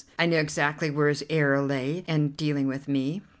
[0.17, 3.21] I knew exactly where his error lay in dealing with me.